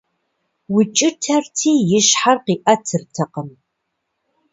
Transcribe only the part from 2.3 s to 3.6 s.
къиӏэтыртэкъым.